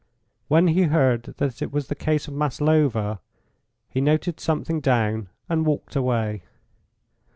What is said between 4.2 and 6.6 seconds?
something down and walked away.